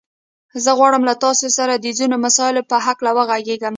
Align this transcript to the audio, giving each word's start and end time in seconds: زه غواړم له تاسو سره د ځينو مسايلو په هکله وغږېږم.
زه 0.63 0.71
غواړم 0.79 1.03
له 1.09 1.15
تاسو 1.25 1.47
سره 1.57 1.73
د 1.77 1.85
ځينو 1.97 2.15
مسايلو 2.25 2.67
په 2.71 2.77
هکله 2.85 3.11
وغږېږم. 3.17 3.69